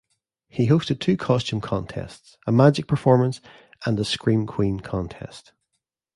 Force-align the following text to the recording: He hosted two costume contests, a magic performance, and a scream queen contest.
He 0.49 0.65
hosted 0.67 0.99
two 0.99 1.15
costume 1.15 1.61
contests, 1.61 2.35
a 2.47 2.51
magic 2.51 2.87
performance, 2.87 3.39
and 3.85 3.99
a 3.99 4.03
scream 4.03 4.47
queen 4.47 4.79
contest. 4.79 5.53